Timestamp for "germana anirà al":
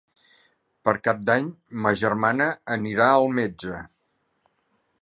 2.05-3.31